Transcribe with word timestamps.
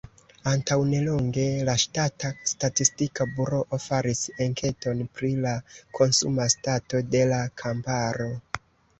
Antaŭnelonge 0.49 1.43
la 1.67 1.73
ŝtata 1.81 2.29
statistika 2.51 3.27
buroo 3.35 3.77
faris 3.83 4.21
enketon 4.45 5.03
pri 5.19 5.29
la 5.43 5.51
konsuma 5.99 6.47
stato 6.55 7.03
de 7.17 7.21
la 7.33 7.43
kamparo. 7.63 8.27